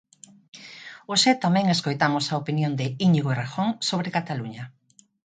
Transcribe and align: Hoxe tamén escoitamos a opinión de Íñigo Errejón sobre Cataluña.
Hoxe 1.09 1.31
tamén 1.43 1.65
escoitamos 1.75 2.25
a 2.27 2.37
opinión 2.41 2.73
de 2.79 2.85
Íñigo 3.05 3.29
Errejón 3.33 3.69
sobre 3.89 4.13
Cataluña. 4.17 4.63